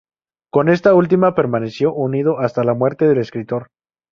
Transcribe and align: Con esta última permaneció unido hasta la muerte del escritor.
Con 0.51 0.69
esta 0.69 0.95
última 0.95 1.35
permaneció 1.35 1.93
unido 1.93 2.39
hasta 2.39 2.63
la 2.63 2.73
muerte 2.73 3.07
del 3.07 3.19
escritor. 3.19 3.67